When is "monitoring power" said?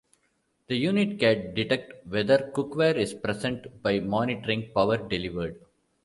3.99-4.97